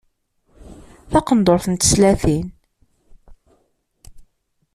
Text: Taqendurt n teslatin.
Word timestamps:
Taqendurt 1.11 1.65
n 1.69 1.75
teslatin. 1.75 2.45